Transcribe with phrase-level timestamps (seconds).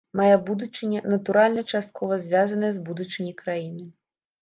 [0.19, 3.83] Мая будучыня, натуральна, часткова звязаная і з будучыняй краіны.